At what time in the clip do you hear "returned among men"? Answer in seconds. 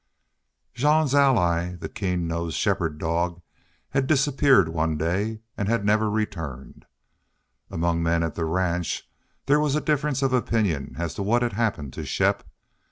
6.09-8.23